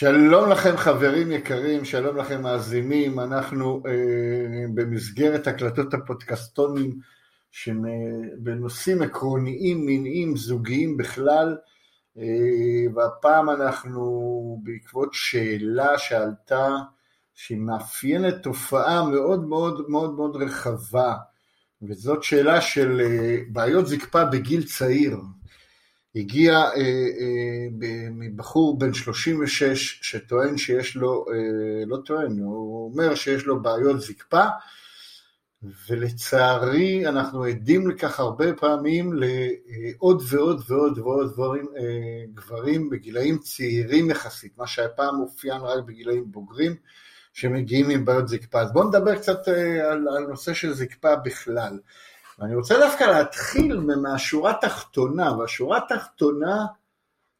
[0.00, 6.98] שלום לכם חברים יקרים, שלום לכם מאזינים, אנחנו אה, במסגרת הקלטות הפודקסטונים
[8.38, 11.56] בנושאים עקרוניים, מיניים, זוגיים בכלל,
[12.18, 12.24] אה,
[12.94, 16.68] והפעם אנחנו בעקבות שאלה שעלתה,
[17.34, 21.14] שהיא מאפיינת תופעה מאוד מאוד מאוד מאוד רחבה,
[21.82, 25.16] וזאת שאלה של אה, בעיות זקפה בגיל צעיר,
[26.16, 33.44] הגיע אה, אה, מבחור בן 36 שטוען שיש לו, אה, לא טוען, הוא אומר שיש
[33.44, 34.44] לו בעיות זקפה,
[35.62, 44.10] ולצערי אנחנו עדים לכך הרבה פעמים לעוד ועוד ועוד ועוד דברים, אה, גברים בגילאים צעירים
[44.10, 46.76] יחסית, מה שהיה פעם אופיין רק בגילאים בוגרים,
[47.32, 48.60] שמגיעים עם בעיות זקפה.
[48.60, 51.78] אז בואו נדבר קצת אה, על, על נושא של זקפה בכלל.
[52.38, 56.66] ואני רוצה דווקא להתחיל מהשורה התחתונה, והשורה התחתונה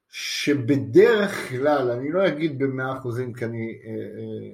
[0.09, 4.51] שבדרך כלל, אני לא אגיד במאה אחוזים כי אני אה, אה,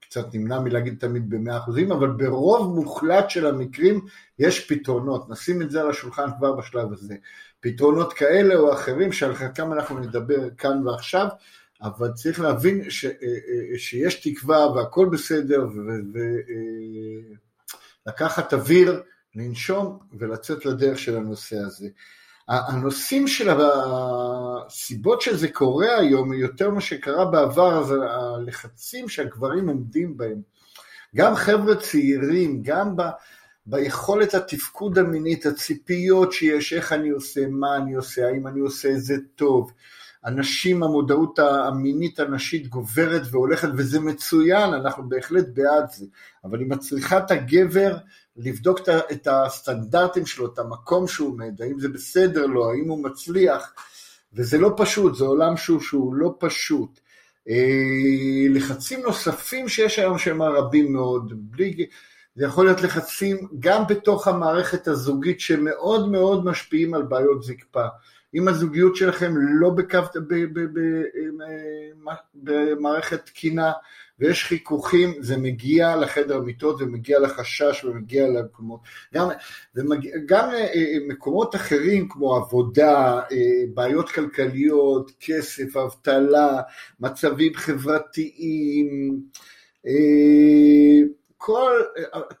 [0.00, 4.00] קצת נמנע מלהגיד תמיד במאה אחוזים, אבל ברוב מוחלט של המקרים
[4.38, 7.14] יש פתרונות, נשים את זה על השולחן כבר בשלב הזה.
[7.60, 11.26] פתרונות כאלה או אחרים שעל חלקם אנחנו נדבר כאן ועכשיו,
[11.82, 15.68] אבל צריך להבין ש, אה, אה, שיש תקווה והכל בסדר
[18.06, 19.02] ולקחת אה, אוויר
[19.36, 21.88] לנשום ולצאת לדרך של הנושא הזה.
[22.48, 30.42] הנושאים של הסיבות שזה קורה היום, יותר ממה שקרה בעבר, זה הלחצים שהגברים עומדים בהם.
[31.16, 33.02] גם חבר'ה צעירים, גם ב...
[33.66, 39.00] ביכולת התפקוד המינית, הציפיות שיש, איך אני עושה, מה אני עושה, האם אני עושה את
[39.00, 39.72] זה טוב.
[40.26, 46.06] הנשים, המודעות המינית הנשית גוברת והולכת, וזה מצוין, אנחנו בהחלט בעד זה,
[46.44, 47.96] אבל היא מצריכה את הגבר
[48.36, 48.80] לבדוק
[49.12, 53.72] את הסטנדרטים שלו, את המקום שהוא עומד, האם זה בסדר לו, האם הוא מצליח,
[54.32, 57.00] וזה לא פשוט, זה עולם שהוא, שהוא לא פשוט.
[57.48, 61.86] אה, לחצים נוספים שיש היום שהם רבים מאוד, בלי,
[62.36, 67.86] זה יכול להיות לחצים גם בתוך המערכת הזוגית שמאוד מאוד משפיעים על בעיות זקפה.
[68.34, 69.98] אם הזוגיות שלכם לא בקו,
[72.34, 73.72] במערכת תקינה
[74.18, 78.80] ויש חיכוכים, זה מגיע לחדר מיטות ומגיע לחשש ומגיע למקומות.
[79.14, 79.28] גם,
[79.74, 86.60] ומגיע, גם אה, אה, מקומות אחרים כמו עבודה, אה, בעיות כלכליות, כסף, אבטלה,
[87.00, 89.20] מצבים חברתיים,
[91.36, 91.72] כל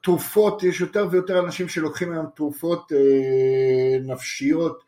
[0.02, 2.92] תרופות, יש יותר ויותר אנשים שלוקחים היום תרופות
[4.02, 4.84] נפשיות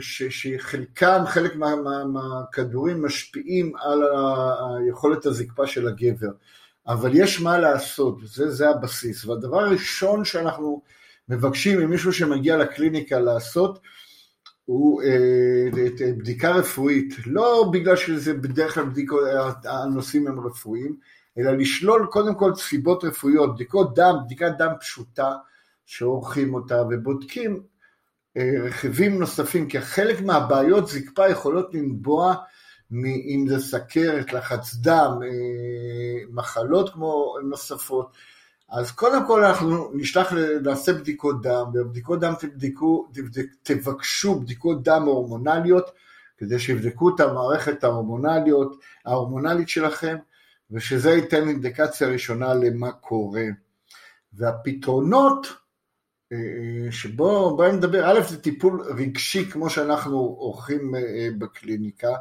[0.00, 4.02] ש, שחלקם, חלק מה, מה, מהכדורים משפיעים על
[4.78, 6.30] היכולת הזקפה של הגבר,
[6.88, 9.24] אבל יש מה לעשות, זה, זה הבסיס.
[9.24, 10.82] והדבר הראשון שאנחנו
[11.28, 13.78] מבקשים ממישהו שמגיע לקליניקה לעשות,
[14.64, 15.70] הוא אה,
[16.18, 19.20] בדיקה רפואית, לא בגלל שזה בדרך כלל בדיקות,
[19.64, 20.96] הנושאים הם רפואיים,
[21.38, 25.32] אלא לשלול קודם כל סיבות רפואיות, בדיקות דם, בדיקת דם פשוטה
[25.86, 27.62] שעורכים אותה ובודקים
[28.36, 32.34] רכיבים נוספים, כי חלק מהבעיות זקפה יכולות לנבוע
[32.92, 38.12] אם זה סכרת, לחץ דם, אה, מחלות כמו נוספות.
[38.68, 40.32] אז קודם כל אנחנו נשלח,
[40.62, 45.90] נעשה בדיקות דם, ובבדיקות דם תבדקו, תבדק, תבקשו בדיקות דם הורמונליות,
[46.38, 48.76] כדי שיבדקו את המערכת ההורמונליות,
[49.06, 50.16] ההורמונלית שלכם,
[50.70, 53.44] ושזה ייתן אינדיקציה ראשונה למה קורה.
[54.32, 55.65] והפתרונות אה,
[56.90, 62.14] שבו בוא נדבר, א' זה טיפול רגשי כמו שאנחנו עורכים אה, בקליניקה,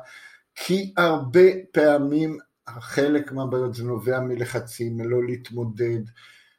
[0.56, 1.42] כי הרבה
[1.72, 2.38] פעמים
[2.70, 6.02] חלק מהבעיות זה נובע מלחצים, מלא להתמודד,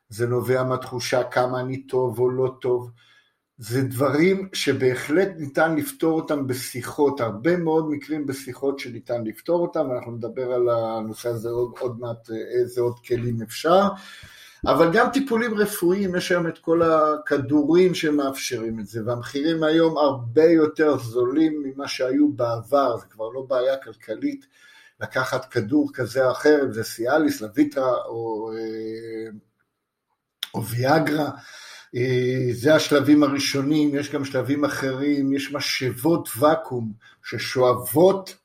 [0.08, 2.90] זה נובע מהתחושה כמה אני טוב או לא טוב,
[3.58, 10.12] זה דברים שבהחלט ניתן לפתור אותם בשיחות, הרבה מאוד מקרים בשיחות שניתן לפתור אותם, ואנחנו
[10.12, 13.88] נדבר על הנושא הזה עוד, עוד מעט, אה, איזה עוד כלים אפשר.
[14.66, 20.44] אבל גם טיפולים רפואיים, יש היום את כל הכדורים שמאפשרים את זה, והמחירים היום הרבה
[20.44, 24.46] יותר זולים ממה שהיו בעבר, זה כבר לא בעיה כלכלית
[25.00, 29.30] לקחת כדור כזה או אחר, אם זה סיאליס, לויטרה או, אה,
[30.54, 31.30] או ויאגרה,
[31.96, 36.92] אה, זה השלבים הראשונים, יש גם שלבים אחרים, יש משאבות ואקום
[37.24, 38.36] ששואבות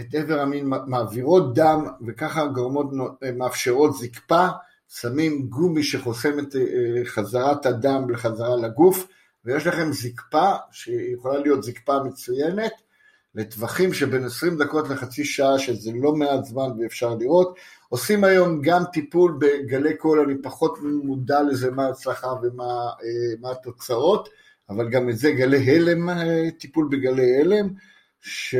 [0.00, 2.86] את עבר המין, מעבירות דם וככה גורמות,
[3.36, 4.48] מאפשרות זקפה,
[4.88, 6.56] שמים גומי שחוסם את
[7.04, 9.06] חזרת הדם לחזרה לגוף,
[9.44, 12.72] ויש לכם זקפה, שיכולה להיות זקפה מצוינת,
[13.34, 17.58] לטווחים שבין 20 דקות לחצי שעה, שזה לא מעט זמן ואפשר לראות.
[17.88, 24.28] עושים היום גם טיפול בגלי קול, אני פחות מודע לזה מה ההצלחה ומה התוצאות,
[24.70, 26.08] אבל גם את זה גלי הלם,
[26.58, 27.68] טיפול בגלי הלם,
[28.20, 28.54] ש,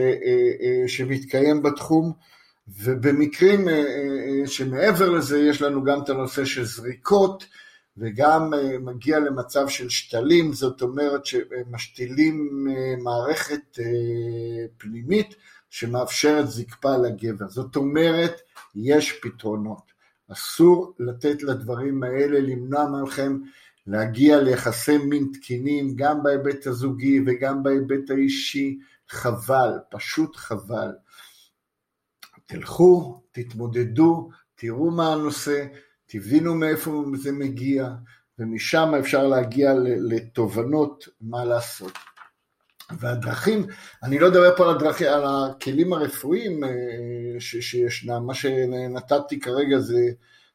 [0.86, 2.12] שמתקיים בתחום.
[2.68, 3.68] ובמקרים
[4.46, 7.44] שמעבר לזה יש לנו גם את הנושא של זריקות,
[7.98, 13.84] וגם אה, מגיע למצב של שתלים, זאת אומרת שמשתילים אה, מערכת אה,
[14.78, 15.34] פנימית
[15.70, 17.48] שמאפשרת זקפה לגבר.
[17.48, 18.40] זאת אומרת,
[18.74, 19.82] יש פתרונות.
[20.32, 23.38] אסור לתת לדברים האלה למנוע מכם
[23.86, 28.78] להגיע ליחסי מין תקינים, גם בהיבט הזוגי וגם בהיבט האישי.
[29.08, 30.90] חבל, פשוט חבל.
[32.48, 35.64] תלכו, תתמודדו, תראו מה הנושא,
[36.06, 37.88] תבינו מאיפה זה מגיע,
[38.38, 39.72] ומשם אפשר להגיע
[40.10, 41.92] לתובנות מה לעשות.
[42.98, 43.66] והדרכים,
[44.02, 46.70] אני לא אדבר פה על הדרכים, על הכלים הרפואיים אה,
[47.40, 50.10] שישנם, מה שנתתי כרגע זה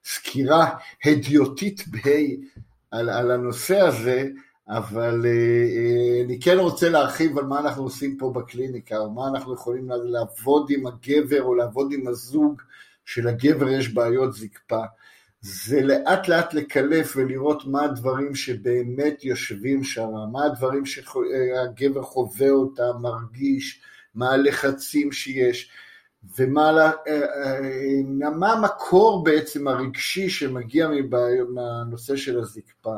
[0.06, 0.70] סקירה
[1.06, 2.48] הדיוטית בה'
[2.92, 4.28] על, על הנושא הזה,
[4.78, 9.28] אבל אה, אה, אני כן רוצה להרחיב על מה אנחנו עושים פה בקליניקה, או מה
[9.28, 12.62] אנחנו יכולים לעבוד עם הגבר או לעבוד עם הזוג
[13.06, 14.84] שלגבר יש בעיות זקפה.
[15.42, 22.92] זה לאט לאט לקלף ולראות מה הדברים שבאמת יושבים שם, מה הדברים שהגבר חווה אותם,
[23.02, 23.82] מרגיש,
[24.16, 25.72] מה הלחצים שיש,
[26.38, 30.90] ומה אה, מה המקור בעצם הרגשי שמגיע
[31.50, 32.96] מהנושא של הזקפה.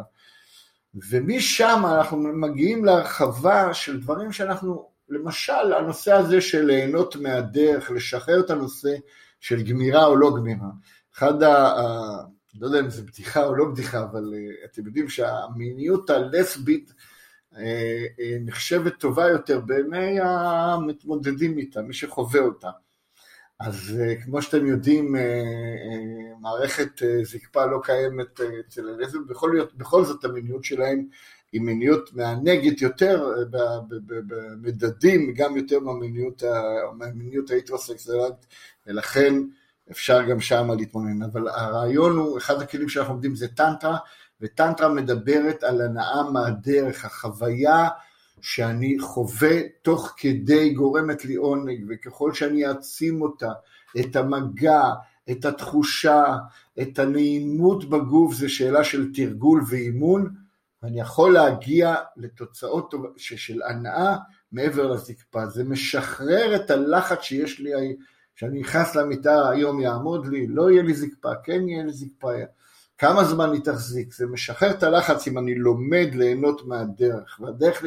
[1.09, 8.49] ומשם אנחנו מגיעים להרחבה של דברים שאנחנו, למשל הנושא הזה של ליהנות מהדרך, לשחרר את
[8.49, 8.95] הנושא
[9.39, 10.69] של גמירה או לא גמירה.
[11.15, 11.73] אחד ה...
[12.59, 16.93] לא יודע אם זה בדיחה או לא בדיחה, אבל uh, אתם יודעים שהמיניות הלסבית
[17.53, 17.59] uh, uh,
[18.39, 22.69] נחשבת טובה יותר בעיני המתמודדים איתה, מי שחווה אותה.
[23.59, 30.05] אז uh, כמו שאתם יודעים, uh, uh, מערכת זקפה לא קיימת אצל הלסבית, בכל, בכל
[30.05, 31.07] זאת המיניות שלהם
[31.51, 33.33] היא מיניות מענגת יותר
[34.27, 35.79] במדדים, גם יותר
[36.93, 38.45] מהמיניות ההיטרוסקסואלית,
[38.87, 39.33] ולכן
[39.91, 43.97] אפשר גם שם להתמונן, אבל הרעיון הוא, אחד הכלים שאנחנו עומדים זה טנטרה,
[44.41, 47.87] וטנטרה מדברת על הנאה מהדרך, החוויה
[48.45, 53.51] שאני חווה תוך כדי גורמת לי עונג, וככל שאני אעצים אותה,
[53.99, 54.83] את המגע,
[55.31, 56.23] את התחושה,
[56.81, 60.35] את הנעימות בגוף, זה שאלה של תרגול ואימון,
[60.83, 64.15] ואני יכול להגיע לתוצאות של הנאה
[64.51, 65.45] מעבר לזקפה.
[65.45, 67.71] זה משחרר את הלחץ שיש לי
[68.35, 72.31] כשאני נכנס למיטה היום יעמוד לי, לא יהיה לי זקפה, כן יהיה לי זקפה.
[72.97, 74.13] כמה זמן היא תחזיק?
[74.13, 77.83] זה משחרר את הלחץ אם אני לומד ליהנות מהדרך, והדרך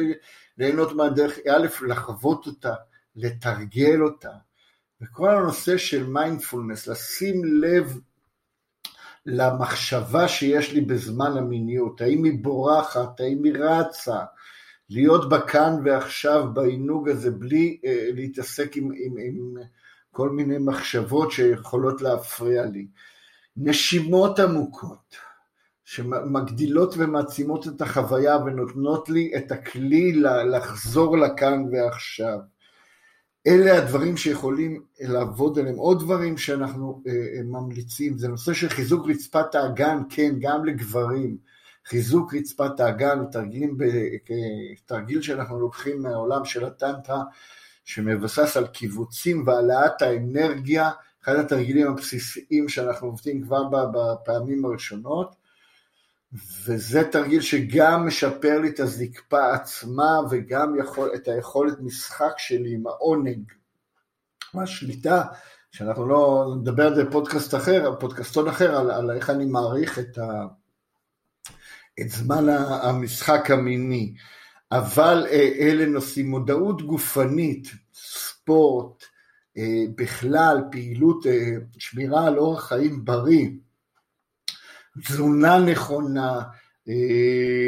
[0.57, 2.73] ליהנות מהדרך היא א', לחוות אותה,
[3.15, 4.31] לתרגל אותה,
[5.01, 7.99] וכל הנושא של מיינדפולנס, לשים לב
[9.25, 14.19] למחשבה שיש לי בזמן המיניות, האם היא בורחת, האם היא רצה,
[14.89, 19.53] להיות בכאן ועכשיו בעינוג הזה בלי אה, להתעסק עם, עם, עם
[20.11, 22.87] כל מיני מחשבות שיכולות להפריע לי.
[23.57, 25.15] נשימות עמוקות,
[25.83, 30.11] שמגדילות ומעצימות את החוויה ונותנות לי את הכלי
[30.51, 32.39] לחזור לכאן ועכשיו.
[33.47, 35.75] אלה הדברים שיכולים לעבוד עליהם.
[35.75, 41.37] עוד דברים שאנחנו אה, אה, ממליצים, זה נושא של חיזוק רצפת האגן, כן, גם לגברים.
[41.85, 43.77] חיזוק רצפת האגן, תרגילים,
[44.85, 47.23] תרגיל שאנחנו לוקחים מהעולם של הטנטרה,
[47.85, 50.89] שמבסס על קיבוצים והעלאת האנרגיה,
[51.31, 55.35] אחד התרגילים הבסיסיים שאנחנו עובדים כבר בפעמים הראשונות,
[56.65, 62.87] וזה תרגיל שגם משפר לי את הזקפה עצמה וגם יכול, את היכולת משחק שלי עם
[62.87, 63.51] העונג.
[64.53, 65.23] השליטה,
[65.71, 70.17] שאנחנו לא נדבר על זה בפודקאסט אחר, פודקאסטון אחר, על, על איך אני מעריך את,
[70.17, 70.45] ה,
[72.01, 74.13] את זמן המשחק המיני.
[74.71, 79.03] אבל אה, אלה נושאים, מודעות גופנית, ספורט,
[79.95, 83.47] בכלל פעילות, אה, שמירה על אורח חיים בריא,
[85.05, 86.41] תזונה נכונה,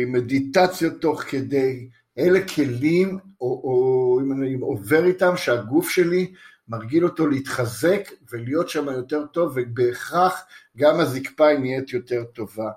[0.07, 6.33] מדיטציות תוך כדי, אלה כלים, או, או אם אני עובר איתם, שהגוף שלי
[6.67, 10.45] מרגיל אותו להתחזק ולהיות שם יותר טוב, ובהכרח
[10.77, 12.71] גם הזקפה נהיית יותר טובה.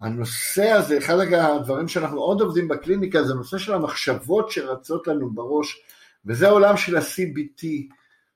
[0.00, 5.82] הנושא הזה, אחד הדברים שאנחנו עוד עובדים בקליניקה זה הנושא של המחשבות שרצות לנו בראש,
[6.26, 7.66] וזה העולם של ה-CBT,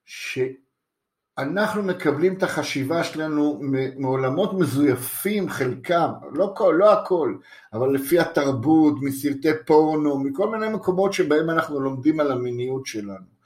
[0.07, 3.61] שאנחנו מקבלים את החשיבה שלנו
[3.97, 7.37] מעולמות מזויפים, חלקם, לא, כל, לא הכל,
[7.73, 13.37] אבל לפי התרבות, מסרטי פורנו, מכל מיני מקומות שבהם אנחנו לומדים על המיניות שלנו.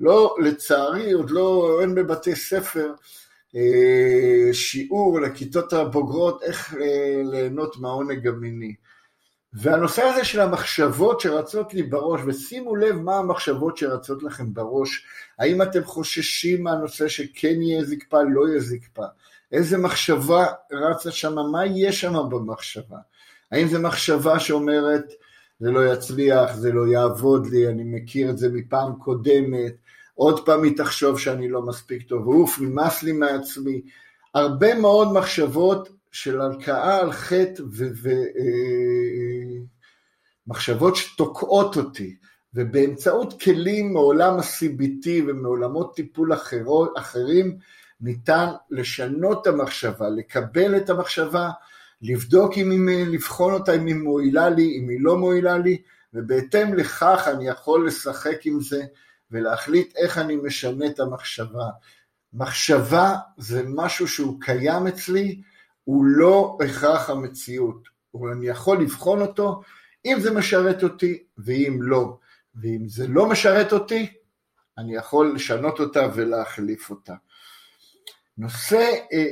[0.00, 2.92] לא, לצערי, עוד לא, אין בבתי ספר
[3.56, 8.74] אה, שיעור לכיתות הבוגרות איך אה, ליהנות מהעונג המיני.
[9.52, 15.04] והנושא הזה של המחשבות שרצות לי בראש, ושימו לב מה המחשבות שרצות לכם בראש,
[15.38, 19.04] האם אתם חוששים מהנושא שכן יהיה זקפה, לא יהיה זקפה,
[19.52, 22.98] איזה מחשבה רצה שם, מה יהיה שם במחשבה,
[23.52, 25.04] האם זו מחשבה שאומרת
[25.60, 29.72] זה לא יצליח, זה לא יעבוד לי, אני מכיר את זה מפעם קודמת,
[30.14, 33.80] עוד פעם היא תחשוב שאני לא מספיק טוב, אוף, נמאס לי מעצמי,
[34.34, 38.30] הרבה מאוד מחשבות של הלקאה על חטא ומחשבות
[40.50, 42.16] אה, שתוקעות אותי,
[42.54, 47.58] ובאמצעות כלים מעולם ה-CBT ומעולמות טיפול אחרות, אחרים,
[48.00, 51.50] ניתן לשנות את המחשבה, לקבל את המחשבה,
[52.02, 55.82] לבדוק אם היא, לבחון אותה אם היא מועילה לי, אם היא לא מועילה לי,
[56.14, 58.82] ובהתאם לכך אני יכול לשחק עם זה
[59.30, 61.68] ולהחליט איך אני משנה את המחשבה.
[62.32, 65.40] מחשבה זה משהו שהוא קיים אצלי,
[65.84, 67.88] הוא לא הכרח המציאות,
[68.32, 69.60] אני יכול לבחון אותו
[70.06, 72.16] אם זה משרת אותי ואם לא,
[72.54, 74.12] ואם זה לא משרת אותי,
[74.78, 77.14] אני יכול לשנות אותה ולהחליף אותה.
[78.38, 79.22] נושא, אה, אה,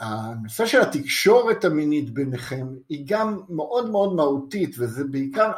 [0.00, 5.50] אה, הנושא של התקשורת המינית ביניכם היא גם מאוד מאוד מהותית וזה בעיקר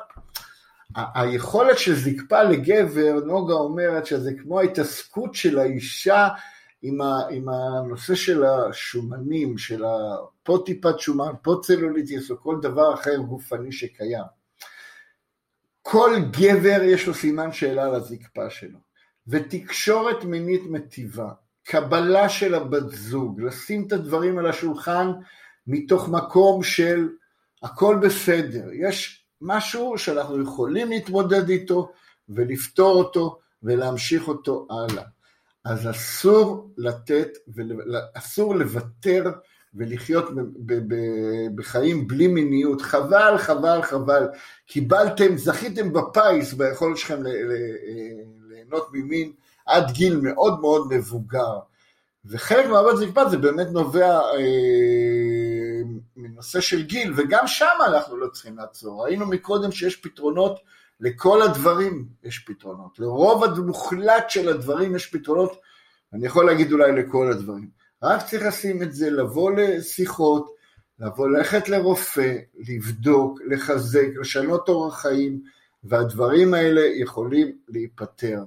[0.94, 6.28] היכולת של זקפה לגבר, נוגה אומרת שזה כמו ההתעסקות של האישה
[6.82, 9.84] עם, ה, עם הנושא של השומנים, של
[10.42, 14.24] פה טיפת שומן, פה צלוליטיס או כל דבר אחר גופני שקיים.
[15.82, 18.78] כל גבר יש לו סימן שאלה על הזקפה שלו,
[19.26, 21.30] ותקשורת מינית מטיבה,
[21.62, 25.12] קבלה של הבת זוג, לשים את הדברים על השולחן
[25.66, 27.08] מתוך מקום של
[27.62, 31.92] הכל בסדר, יש משהו שאנחנו יכולים להתמודד איתו
[32.28, 35.04] ולפתור אותו ולהמשיך אותו הלאה.
[35.64, 37.28] אז אסור לתת,
[38.14, 39.30] אסור לוותר
[39.74, 40.24] ולחיות
[41.54, 44.28] בחיים בלי מיניות, חבל, חבל, חבל,
[44.66, 47.22] קיבלתם, זכיתם בפיס ביכולת שלכם
[48.48, 49.32] ליהנות ממין
[49.66, 51.58] עד גיל מאוד מאוד מבוגר,
[52.24, 55.82] וחלק מהעבוד זקפה זה באמת נובע אה,
[56.16, 60.60] מנושא של גיל, וגם שם אנחנו לא צריכים לעצור, ראינו מקודם שיש פתרונות
[61.00, 65.60] לכל הדברים יש פתרונות, לרוב המוחלט של הדברים יש פתרונות,
[66.12, 67.70] אני יכול להגיד אולי לכל הדברים.
[68.02, 70.54] רק צריך לשים את זה, לבוא לשיחות,
[70.98, 72.36] לבוא ללכת לרופא,
[72.68, 75.42] לבדוק, לחזק, לשנות אורח חיים,
[75.84, 78.42] והדברים האלה יכולים להיפתר.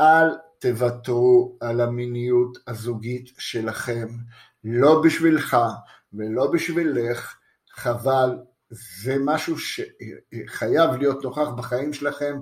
[0.00, 0.28] אל
[0.58, 4.08] תוותרו על המיניות הזוגית שלכם,
[4.64, 5.56] לא בשבילך
[6.12, 7.36] ולא בשבילך,
[7.70, 8.38] חבל
[8.70, 12.38] זה משהו שחייב להיות נוכח בחיים שלכם,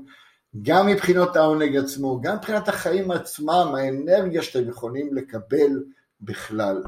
[0.63, 5.85] גם מבחינות העונג עצמו, גם מבחינת החיים עצמם, האנרגיה שאתם יכולים לקבל
[6.21, 6.83] בכלל.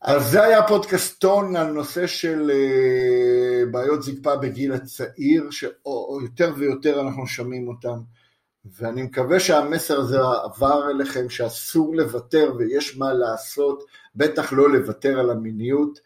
[0.00, 7.26] אז זה היה פודקאסטון על נושא של אה, בעיות זקפה בגיל הצעיר, שיותר ויותר אנחנו
[7.26, 7.98] שומעים אותם,
[8.64, 15.30] ואני מקווה שהמסר הזה עבר אליכם, שאסור לוותר ויש מה לעשות, בטח לא לוותר על
[15.30, 16.00] המיניות.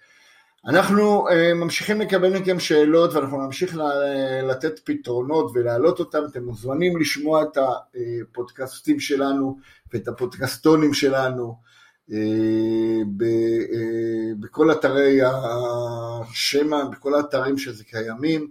[0.67, 3.77] אנחנו uh, ממשיכים לקבל מכם שאלות ואנחנו נמשיך
[4.43, 9.59] לתת פתרונות ולהעלות אותם, אתם מוזמנים לשמוע את הפודקאסטים שלנו
[9.93, 11.57] ואת הפודקסטונים שלנו
[12.11, 12.15] uh,
[13.17, 18.51] ב, uh, בכל אתרי השמע, בכל האתרים שזה קיימים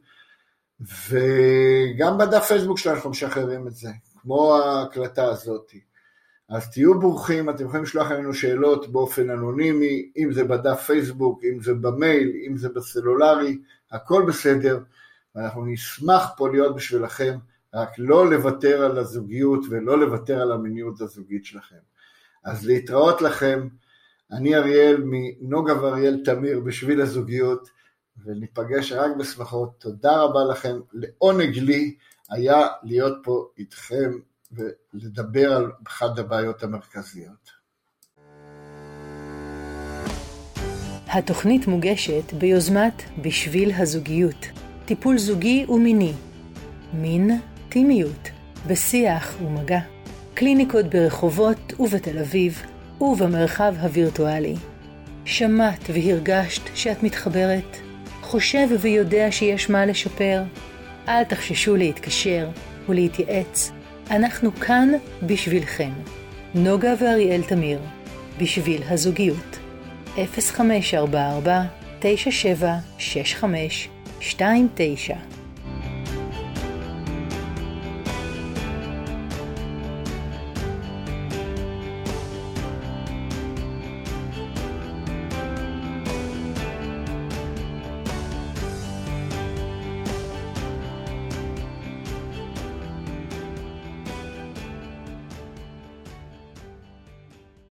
[1.10, 3.89] וגם בדף פייסבוק שלנו אנחנו משחררים את זה,
[4.22, 5.91] כמו ההקלטה הזאתי.
[6.51, 11.62] אז תהיו ברוכים, אתם יכולים לשלוח לנו שאלות באופן אנונימי, אם זה בדף פייסבוק, אם
[11.62, 13.58] זה במייל, אם זה בסלולרי,
[13.91, 14.79] הכל בסדר,
[15.36, 17.38] ואנחנו נשמח פה להיות בשבילכם,
[17.74, 21.75] רק לא לוותר על הזוגיות ולא לוותר על המיניות הזוגית שלכם.
[22.46, 23.67] אז להתראות לכם,
[24.31, 27.70] אני אריאל מנוגה ואריאל תמיר בשביל הזוגיות,
[28.25, 29.70] וניפגש רק בשמחות.
[29.79, 31.96] תודה רבה לכם, לעונג לי
[32.29, 34.12] היה להיות פה איתכם
[34.51, 37.62] ולדבר על אחת הבעיות המרכזיות.
[41.08, 44.46] התוכנית מוגשת ביוזמת בשביל הזוגיות,
[44.86, 46.13] טיפול זוגי ומיני,
[46.93, 47.39] מין,
[47.70, 48.29] טימיות,
[48.67, 49.79] בשיח ומגע,
[50.34, 52.62] קליניקות ברחובות ובתל אביב
[53.01, 54.55] ובמרחב הווירטואלי.
[55.25, 57.77] שמעת והרגשת שאת מתחברת?
[58.22, 60.43] חושב ויודע שיש מה לשפר?
[61.08, 62.50] אל תחששו להתקשר
[62.89, 63.72] ולהתייעץ
[64.12, 64.89] אנחנו כאן
[65.24, 65.91] בשבילכם.
[66.56, 67.80] נוגה ואריאל תמיר,
[68.39, 69.60] בשביל הזוגיות,
[70.15, 71.62] 0544
[72.00, 73.89] 9765
[74.22, 75.15] 29